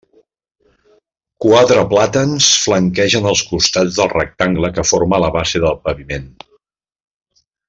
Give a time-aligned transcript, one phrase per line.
[1.45, 6.29] Quatre plàtans flanquegen els costats del rectangle que forma la base de paviment.